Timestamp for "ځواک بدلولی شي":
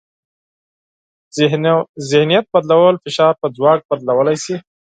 3.55-4.55